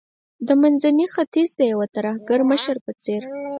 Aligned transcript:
د 0.47 0.49
منځني 0.61 1.05
ختیځ 1.13 1.49
د 1.59 1.61
یو 1.73 1.81
ترهګر 1.95 2.39
مشر 2.51 2.75
په 2.85 2.91
څیر 3.01 3.21